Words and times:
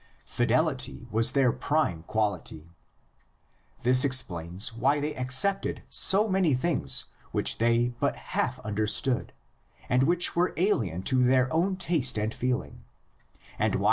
Fidelity 0.25 1.07
was 1.11 1.33
their 1.33 1.51
prime 1.51 2.01
quality. 2.07 2.73
This 3.83 4.03
explains 4.03 4.73
why 4.73 4.99
they 4.99 5.13
accepted 5.15 5.83
so 5.91 6.27
many 6.27 6.55
things 6.55 7.05
which 7.31 7.59
they 7.59 7.89
but 7.99 8.15
half 8.33 8.57
understood 8.61 9.31
and 9.87 10.01
which 10.01 10.35
were 10.35 10.55
alien 10.57 11.03
to 11.03 11.23
their 11.23 11.53
own 11.53 11.75
taste 11.75 12.17
and 12.17 12.33
feeling; 12.33 12.79
and 12.79 12.79
why 12.79 12.85
THE 12.89 12.97
LATER 12.97 13.43
COLLECTIONS. 13.73 13.79